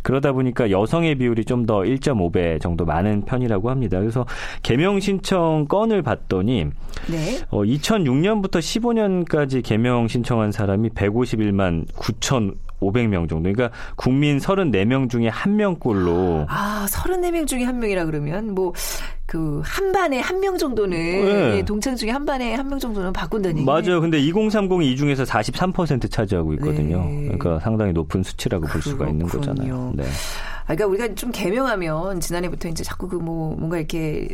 [0.03, 3.99] 그러다 보니까 여성의 비율이 좀 더 1.5배 정도 많은 편이라고 합니다.
[3.99, 4.25] 그래서
[4.63, 6.65] 개명 신청 건을 봤더니
[7.11, 7.37] 네.
[7.49, 13.51] 어, 2006년부터 15년까지 개명 신청한 사람이 151만 9천 500명 정도.
[13.51, 16.45] 그러니까 국민 34명 중에 한 명꼴로.
[16.49, 18.73] 아, 34명 중에 한 명이라 그러면 뭐
[19.29, 21.57] 그 한 반에 한 명 정도는 네.
[21.57, 24.01] 예, 동창 중에 한 반에 한 명 정도는 바꾼다는 맞아요.
[24.01, 27.03] 근데 2030이 이 중에서 43% 차지하고 있거든요.
[27.05, 27.21] 네.
[27.25, 29.93] 그러니까 상당히 높은 수치라고 볼 수가 있는 거잖아요.
[29.95, 30.03] 네.
[30.65, 34.29] 아, 그러니까 우리가 좀 개명하면 지난해부터 이제 자꾸 그 뭐 뭔가 이렇게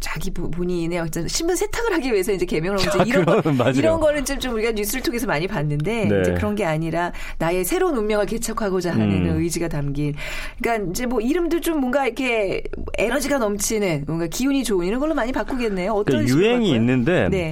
[0.00, 4.24] 자기 본인의 어떤 신분 세탁을 하기 위해서 이제 개명을 하고 이제 이런 거, 이런 거는
[4.24, 6.20] 좀, 좀 우리가 뉴스를 통해서 많이 봤는데 네.
[6.22, 9.36] 이제 그런 게 아니라 나의 새로운 운명을 개척하고자 하는 음.
[9.40, 10.14] 의지가 담긴
[10.58, 12.62] 그러니까 이제 뭐 이름도 좀 뭔가 이렇게
[12.98, 15.92] 에너지가 넘치는 뭔가 기운이 좋은 이런 걸로 많이 바꾸겠네요.
[15.92, 17.50] 어떤 그러니까 유행이 있는데 네.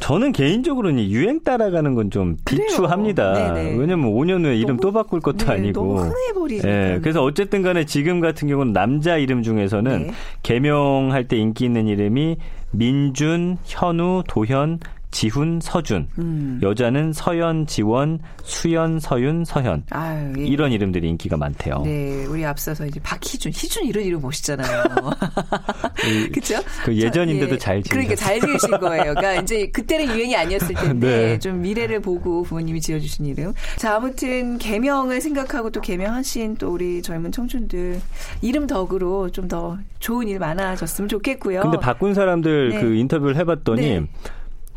[0.00, 3.54] 저는 개인적으로는 유행 따라가는 건 좀 비추합니다.
[3.54, 6.68] 왜냐면 5년 후에 이름 너무, 또 바꿀 것도 네, 아니고 너무 흔해버리니까.
[6.68, 10.12] 네, 그래서 어쨌든 간에 지금 같은 경우는 남자 이름 중에서는 네.
[10.44, 12.36] 개명할 때 인기 있는 이름이
[12.72, 14.80] 민준, 현우, 도현,
[15.14, 16.08] 지훈, 서준.
[16.18, 16.58] 음.
[16.60, 19.84] 여자는 서연, 지원, 수연, 서윤, 서현.
[19.90, 20.44] 아유, 예.
[20.44, 21.82] 이런 이름들이 인기가 많대요.
[21.84, 24.82] 네, 우리 앞서서 이제 박희준, 희준 이런 이름 멋있잖아요.
[26.34, 26.56] 그렇죠?
[26.84, 27.58] 그 예전인데도 예.
[27.58, 27.90] 잘 지으셨어요.
[27.90, 29.14] 그러니까 잘 지으신 거예요.
[29.14, 31.38] 그러니까 이제 그때는 유행이 아니었을 텐데 네.
[31.38, 33.52] 좀 미래를 보고 부모님이 지어주신 이름.
[33.76, 38.00] 자, 아무튼 개명을 생각하고 또 개명하신 또 우리 젊은 청춘들
[38.42, 41.60] 이름 덕으로 좀 더 좋은 일 많아졌으면 좋겠고요.
[41.60, 42.80] 근데 바꾼 사람들 네.
[42.80, 43.82] 그 인터뷰를 해봤더니.
[43.82, 44.06] 네.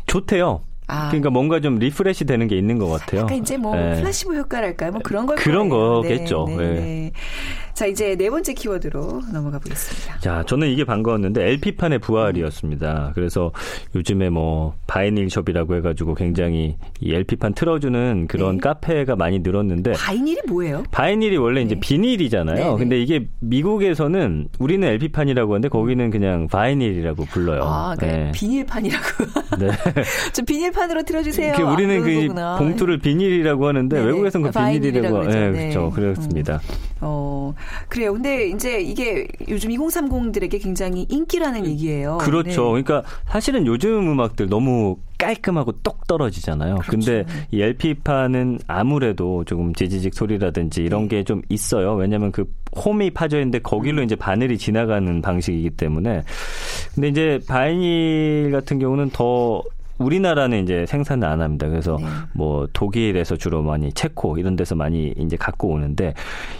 [0.08, 0.62] 좋대요.
[0.88, 1.08] 아.
[1.08, 3.20] 그러니까 뭔가 좀 refresh 되는 게 있는 것 같아요.
[3.20, 3.94] 약간 이제 뭐 네.
[4.00, 4.90] 플라시보 효과랄까요?
[4.90, 6.02] 뭐 그런 걸 그런 거예요.
[6.02, 6.46] 거겠죠.
[6.48, 7.12] 네, 네, 네.
[7.78, 10.18] 자, 이제 네 번째 키워드로 넘어가 보겠습니다.
[10.18, 13.12] 자, 저는 이게 반가웠는데 LP판의 부활이었습니다.
[13.14, 13.52] 그래서
[13.94, 18.60] 요즘에 뭐 vinyl shop이라고 해가지고 굉장히 이 LP판 틀어주는 그런 네.
[18.60, 20.82] 카페가 많이 늘었는데 vinyl이 뭐예요?
[20.90, 21.66] vinyl이 원래 네.
[21.66, 22.56] 이제 비닐이잖아요.
[22.56, 27.62] 네, 네, 근데 이게 미국에서는 우리는 LP판이라고 하는데 거기는 그냥 vinyl이라고 불러요.
[27.62, 28.32] 아, 그러니까 네.
[28.32, 29.06] 비닐판이라고.
[29.60, 29.68] 네.
[30.34, 31.54] 좀 비닐판으로 틀어주세요.
[31.64, 35.22] 우리는 그 봉투를 비닐이라고 하는데 외국에서는 그 비닐이라고.
[35.28, 35.90] 네, 그렇죠.
[35.90, 36.54] 그렇습니다.
[36.54, 36.88] 음.
[37.02, 37.54] 어.
[37.88, 38.12] 그래요.
[38.12, 42.18] 근데 이제 이게 요즘 2030들에게 굉장히 인기라는 얘기예요.
[42.18, 42.76] 그렇죠.
[42.76, 42.82] 네.
[42.82, 46.76] 그러니까 사실은 요즘 음악들 너무 깔끔하고 똑 떨어지잖아요.
[46.76, 46.90] 그렇죠.
[46.90, 51.18] 근데 이 LP판은 아무래도 조금 지지직 소리라든지 이런 네.
[51.18, 51.94] 게좀 있어요.
[51.94, 52.44] 왜냐하면 그
[52.76, 54.04] 홈이 파져 있는데 거기로 음.
[54.04, 56.22] 이제 바늘이 지나가는 방식이기 때문에.
[56.94, 59.62] 근데 이제 바이닐 같은 경우는 더
[59.98, 61.68] 우리나라는 이제 생산을 안 합니다.
[61.68, 62.06] 그래서 네.
[62.32, 66.14] 뭐 독일에서 주로 많이 체코 이런 데서 많이 이제 갖고 오는데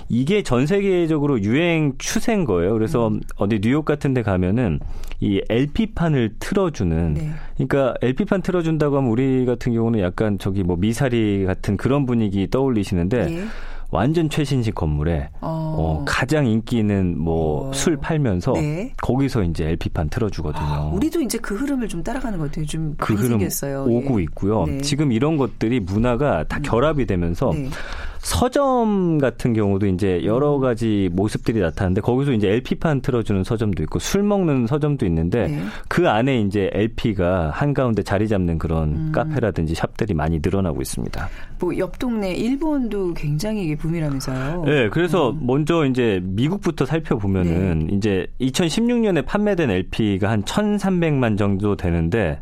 [0.08, 2.72] 이게 전 세계적으로 유행 추세인 거예요.
[2.72, 3.20] 그래서 음.
[3.36, 4.80] 어디 뉴욕 같은 데 가면은
[5.20, 7.30] 이 LP판을 틀어주는 네.
[7.54, 13.24] 그러니까 LP판 틀어준다고 하면 우리 같은 경우는 약간 저기 뭐 미사리 같은 그런 분위기 떠올리시는데
[13.26, 13.44] 네.
[13.90, 15.76] 완전 최신식 건물에 어.
[15.78, 18.00] 어, 가장 인기 있는 뭐술 어.
[18.00, 18.92] 팔면서 네.
[19.00, 20.62] 거기서 이제 LP판 틀어주거든요.
[20.62, 22.66] 아, 우리도 이제 그 흐름을 좀 따라가는 것 같아요.
[22.66, 23.84] 좀그 흐름 생겼어요.
[23.84, 24.24] 오고 예.
[24.24, 24.66] 있고요.
[24.66, 24.80] 네.
[24.82, 26.62] 지금 이런 것들이 문화가 다 음.
[26.62, 27.70] 결합이 되면서 네.
[28.18, 30.60] 서점 같은 경우도 이제 여러 음.
[30.60, 35.62] 가지 모습들이 나타나는데 거기서 이제 LP판 틀어주는 서점도 있고 술 먹는 서점도 있는데 네.
[35.88, 39.12] 그 안에 이제 LP가 한가운데 자리 잡는 그런 음.
[39.12, 41.28] 카페라든지 샵들이 많이 늘어나고 있습니다.
[41.60, 44.64] 뭐 옆 동네 일본도 굉장히 붐이라면서요.
[44.64, 45.40] 네, 그래서 음.
[45.42, 47.94] 먼저 이제 미국부터 살펴보면은 네.
[47.96, 52.40] 이제 2016년에 판매된 LP가 한 1,300만 정도 되는데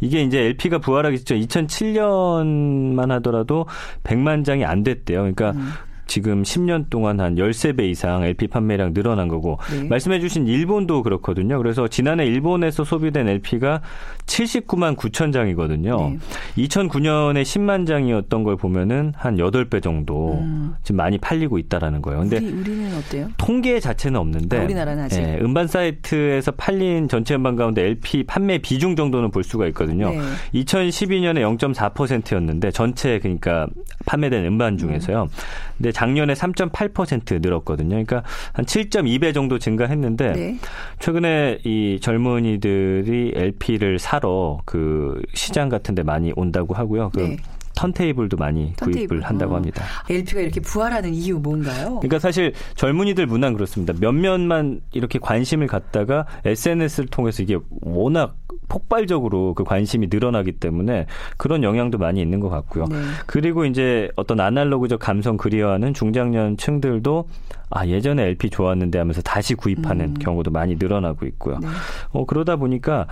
[0.00, 3.66] 이게 이제 LP가 부활하기 전 2007년만 하더라도
[4.04, 5.20] 100만 장이 안 됐대요.
[5.20, 5.72] 그러니까 음.
[6.06, 9.88] 지금 10년 동안 한 13배 이상 LP 판매량 늘어난 거고 네.
[9.88, 11.58] 말씀해 주신 일본도 그렇거든요.
[11.58, 13.82] 그래서 지난해 일본에서 소비된 LP가
[14.26, 16.10] 79만 9천 장이거든요.
[16.10, 16.18] 네.
[16.64, 20.74] 2009년에 10만 장이었던 걸 보면은 한 8배 정도 음.
[20.82, 22.20] 지금 많이 팔리고 있다라는 거예요.
[22.20, 23.28] 근데 우리, 우리는 어때요?
[23.36, 28.58] 통계 자체는 없는데 아, 우리나라는 아직 예, 음반 사이트에서 팔린 전체 음반 가운데 LP 판매
[28.58, 30.10] 비중 정도는 볼 수가 있거든요.
[30.10, 30.20] 네.
[30.54, 33.66] 2012년에 0.4%였는데 전체 그러니까
[34.06, 35.24] 판매된 음반 중에서요.
[35.24, 35.28] 음.
[35.76, 37.88] 근데 작년에 3.8% 늘었거든요.
[37.88, 40.58] 그러니까 한 7.2배 정도 증가했는데 네.
[40.98, 47.10] 최근에 이 젊은이들이 LP를 사러 그 시장 같은 데 많이 온다고 하고요.
[47.14, 47.36] 그 네.
[47.76, 49.08] 턴테이블도 많이 턴테이블.
[49.08, 49.56] 구입을 한다고 어.
[49.56, 49.84] 합니다.
[50.10, 52.00] LP가 이렇게 부활하는 이유 뭔가요?
[52.00, 53.94] 그러니까 사실 젊은이들 문화는 그렇습니다.
[53.98, 58.36] 몇몇만 이렇게 관심을 갖다가 SNS를 통해서 이게 워낙
[58.68, 62.86] 폭발적으로 그 관심이 늘어나기 때문에 그런 영향도 많이 있는 것 같고요.
[62.86, 62.96] 네.
[63.26, 67.28] 그리고 이제 어떤 아날로그적 감성 그리워하는 중장년층들도
[67.68, 70.14] 아 예전에 LP 좋았는데 하면서 다시 구입하는 음.
[70.14, 71.58] 경우도 많이 늘어나고 있고요.
[71.58, 71.66] 네.
[72.12, 73.08] 어 그러다 보니까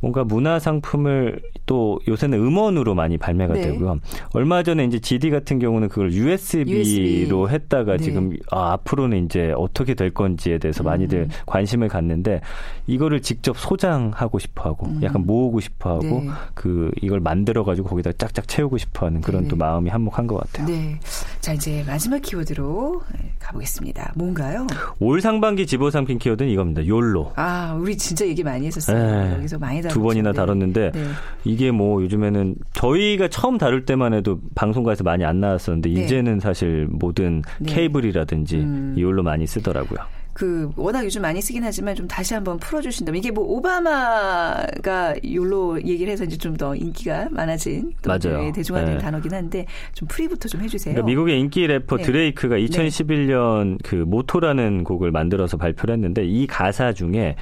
[0.00, 3.62] 뭔가 문화 상품을 또 요새는 음원으로 많이 발매가 네.
[3.62, 3.98] 되고요.
[4.32, 7.28] 얼마 전에 이제 GD 같은 경우는 그걸 USB로 USB.
[7.48, 8.02] 했다가 네.
[8.02, 11.28] 지금 아, 앞으로는 이제 어떻게 될 건지에 대해서 많이들 음.
[11.46, 12.40] 관심을 갖는데
[12.86, 14.95] 이거를 직접 소장하고 싶어하고 음.
[15.02, 16.28] 약간 모으고 싶어하고 네.
[16.54, 19.48] 그 이걸 만들어 가지고 거기다 짝짝 채우고 싶어하는 그런 네.
[19.48, 20.66] 또 마음이 한몫한 것 같아요.
[20.66, 20.98] 네.
[21.40, 23.02] 자 이제 마지막 키워드로
[23.38, 24.12] 가보겠습니다.
[24.16, 24.66] 뭔가요?
[24.98, 26.86] 올 상반기 집어삼킨 키워드는 이겁니다.
[26.86, 27.32] 욜로.
[27.36, 28.96] 아 우리 진짜 얘기 많이 했었어요.
[28.96, 29.34] 네.
[29.34, 31.04] 여기서 많이 다두 번이나 다뤘는데 네.
[31.44, 36.04] 이게 뭐 요즘에는 저희가 처음 다룰 때만 해도 방송가에서 많이 안 나왔었는데 네.
[36.04, 37.72] 이제는 사실 모든 네.
[37.72, 38.94] 케이블이라든지 음.
[38.98, 39.98] 욜로 많이 쓰더라고요.
[40.36, 46.12] 그 워낙 요즘 많이 쓰긴 하지만 좀 다시 한번 풀어주신다면 이게 뭐 오바마가 욜로 얘기를
[46.12, 48.50] 해서 이제 좀 더 인기가 많아진 맞아요.
[48.52, 48.98] 대중화된 네.
[48.98, 50.94] 단어긴 한데 좀 풀이부터 좀 해주세요.
[50.94, 52.02] 그러니까 미국의 인기 래퍼 네.
[52.02, 57.36] 드레이크가 2011년 그 모토라는 곡을 만들어서 발표를 했는데 이 가사 중에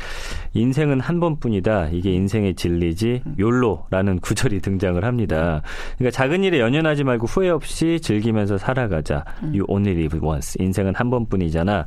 [0.55, 3.35] 인생은 한 번뿐이다 이게 인생의 진리지 음.
[3.39, 5.63] 욜로라는 구절이 등장을 합니다.
[5.97, 9.25] 그러니까 작은 일에 연연하지 말고 후회 없이 즐기면서 살아가자.
[9.45, 9.49] 음.
[9.51, 10.57] You only live once.
[10.59, 11.87] 인생은 한 번뿐이잖아.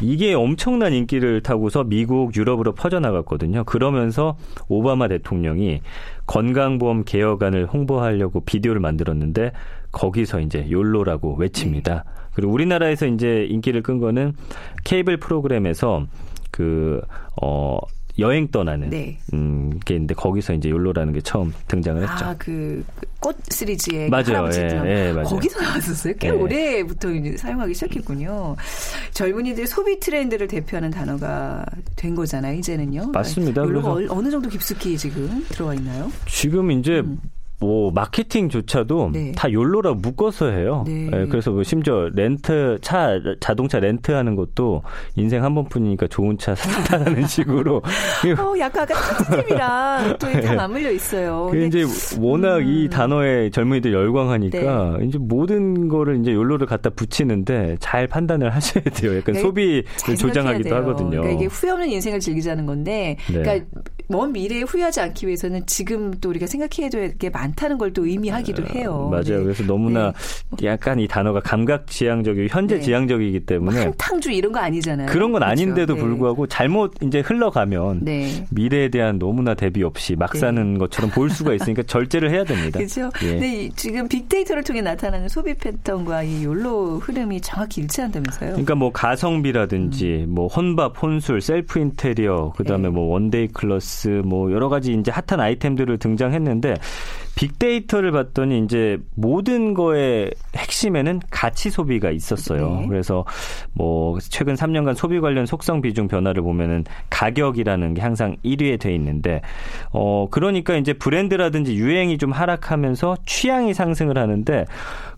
[0.00, 3.64] 이게 엄청난 인기를 타고서 미국, 유럽으로 퍼져나갔거든요.
[3.64, 5.82] 그러면서 오바마 대통령이
[6.26, 9.52] 건강보험 개혁안을 홍보하려고 비디오를 만들었는데
[9.92, 11.94] 거기서 이제 욜로라고 외칩니다.
[11.94, 12.00] 네.
[12.32, 14.32] 그리고 우리나라에서 이제 인기를 끈 거는
[14.84, 16.06] 케이블 프로그램에서
[16.50, 17.02] 그,
[17.42, 17.78] 어,
[18.18, 19.18] 여행 떠나는 네.
[19.32, 22.24] 음, 게 있는데 거기서 이제 욜로라는 게 처음 등장을 했죠.
[22.24, 22.82] 아, 그
[23.20, 24.48] 꽃 시리즈의 맞아요.
[24.54, 25.24] 예, 예, 맞아요.
[25.26, 26.14] 거기서 나왔었어요.
[26.20, 26.30] 꽤 예.
[26.30, 28.54] 오래부터 이제 사용하기 시작했군요.
[29.12, 31.64] 젊은이들 소비 트렌드를 대표하는 단어가
[31.96, 32.56] 된 거잖아요.
[32.58, 33.10] 이제는요.
[33.12, 33.62] 맞습니다.
[33.62, 36.12] 욜로가 어느 정도 깊숙이 지금 들어와 있나요?
[36.26, 37.18] 지금 이제 음.
[37.60, 39.32] 뭐 마케팅조차도 네.
[39.32, 40.84] 다 욜로라 묶어서 해요.
[40.86, 41.08] 네.
[41.10, 44.82] 네, 그래서 뭐 심지어 렌트 차 자동차 렌트하는 것도
[45.16, 47.78] 인생 한 번뿐이니까 좋은 차 산다는 식으로.
[48.38, 50.54] 어, 약간 아까 팀이랑 또다 네.
[50.54, 51.48] 맞물려 있어요.
[51.50, 51.84] 그 이제
[52.20, 52.64] 워낙 음.
[52.68, 55.06] 이 단어에 젊은이들 열광하니까 네.
[55.06, 59.16] 이제 모든 거를 이제 욜로를 갖다 붙이는데 잘 판단을 하셔야 돼요.
[59.16, 59.40] 약간 네.
[59.40, 59.84] 소비를
[60.16, 61.10] 조장하기도 하거든요.
[61.22, 63.66] 그러니까 이게 후회 없는 인생을 즐기자는 건데, 그러니까
[64.08, 68.06] 먼 미래에 후회하지 않기 위해서는 지금 또 우리가 생각해야 될 게 많 다는 걸 또
[68.06, 69.08] 의미하기도 아, 해요.
[69.10, 69.38] 맞아요.
[69.38, 69.42] 네.
[69.44, 70.12] 그래서 너무나
[70.60, 70.66] 네.
[70.66, 72.80] 약간 이 단어가 감각지향적이고 현재 네.
[72.82, 75.08] 지향적이기 때문에 한탕주 이런 거 아니잖아요.
[75.08, 75.50] 그런 건 그렇죠.
[75.50, 76.00] 아닌데도 네.
[76.00, 78.46] 불구하고 잘못 이제 흘러가면 네.
[78.50, 80.38] 미래에 대한 너무나 대비 없이 막 네.
[80.38, 82.78] 사는 것처럼 보일 수가 있으니까 절제를 해야 됩니다.
[82.78, 83.10] 그렇죠.
[83.24, 83.36] 예.
[83.36, 88.50] 네, 지금 빅데이터를 통해 나타나는 소비 패턴과 이 욜로 흐름이 정확히 일치한다면서요?
[88.50, 90.34] 그러니까 뭐 가성비라든지 음.
[90.34, 95.98] 뭐 혼밥, 혼술, 셀프 인테리어, 그다음에 뭐 one-day class 뭐 여러 가지 이제 핫한 아이템들을
[95.98, 96.74] 등장했는데
[97.38, 102.80] 빅데이터를 봤더니 이제 모든 거의 핵심에는 가치 소비가 있었어요.
[102.80, 102.88] 네.
[102.88, 103.24] 그래서
[103.74, 109.40] 뭐 최근 3년간 소비 관련 속성 비중 변화를 보면은 가격이라는 게 항상 1위에 돼 있는데
[109.92, 114.64] 어 그러니까 이제 브랜드라든지 유행이 좀 하락하면서 취향이 상승을 하는데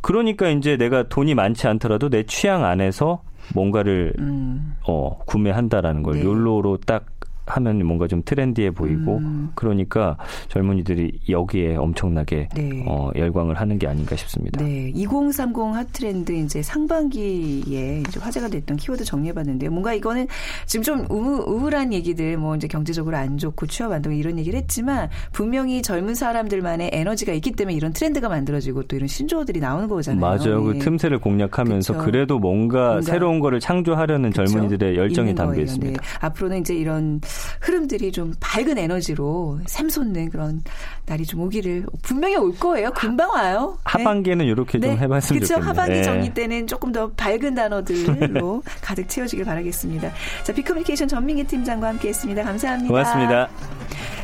[0.03, 3.23] 그러니까 이제 내가 돈이 많지 않더라도 내 취향 안에서
[3.55, 4.77] 뭔가를 음.
[4.87, 6.25] 어 구매한다라는 걸 네.
[6.25, 7.07] 욜로로 딱
[7.51, 9.51] 하면 뭔가 좀 트렌디해 보이고 음.
[9.55, 10.17] 그러니까
[10.49, 12.85] 젊은이들이 여기에 엄청나게 네.
[12.87, 14.63] 어, 열광을 하는 게 아닌가 싶습니다.
[14.65, 19.71] 네, 2030 핫트렌드 이제 상반기에 이제 화제가 됐던 키워드 정리해봤는데요.
[19.71, 20.27] 뭔가 이거는
[20.67, 25.09] 지금 좀 우울, 한 얘기들, 뭐 이제 경제적으로 안 좋고 취업 안동 이런 얘기를 했지만
[25.33, 30.21] 분명히 젊은 사람들만의 에너지가 있기 때문에 이런 트렌드가 만들어지고 또 이런 신조어들이 나오는 거잖아요.
[30.21, 30.63] 맞아요.
[30.65, 30.79] 그 네.
[30.79, 32.05] 그 틈새를 공략하면서 그쵸.
[32.05, 36.01] 그래도 뭔가, 뭔가, 새로운 거를 창조하려는 젊은이들의 열정이 담겨 있습니다.
[36.01, 36.09] 네.
[36.21, 37.21] 앞으로는 이제 이런
[37.61, 40.63] 흐름들이 좀 밝은 에너지로 샘솟는 그런
[41.07, 42.91] 날이 좀 오기를 분명히 올 거예요.
[42.93, 43.79] 금방 와요.
[43.85, 44.51] 하반기에는 네.
[44.51, 44.97] 이렇게 좀 네.
[44.97, 45.55] 해봤으면 그쵸?
[45.55, 45.69] 좋겠네요.
[45.71, 46.03] 하반기 네.
[46.03, 50.11] 정리 때는 조금 더 밝은 단어들로 가득 채워지길 바라겠습니다.
[50.45, 52.43] 자, 비커뮤니케이션 전민기 팀장과 함께했습니다.
[52.43, 52.89] 감사합니다.
[52.89, 53.49] 고맙습니다.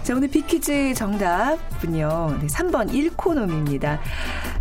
[0.07, 2.39] 자, 오늘 퀴즈 정답은요.
[2.41, 3.99] 네, 3번 1코노미입니다.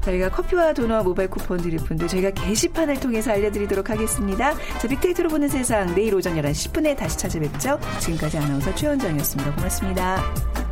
[0.02, 4.56] 저희가 커피와 도넛 모바일 쿠폰 드릴 분들 저희가 게시판을 통해서 알려드리도록 하겠습니다.
[4.80, 7.80] 자, 빅데이터로 보는 세상 내일 오전 11시 10분에 다시 찾아뵙죠.
[8.00, 9.54] 지금까지 아나운서 최원정이었습니다.
[9.54, 10.65] 고맙습니다.